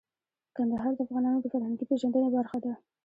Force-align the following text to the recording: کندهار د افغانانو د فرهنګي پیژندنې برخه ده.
کندهار 0.55 0.91
د 0.95 0.99
افغانانو 1.05 1.41
د 1.41 1.45
فرهنګي 1.53 1.85
پیژندنې 1.89 2.29
برخه 2.37 2.57
ده. 2.65 2.73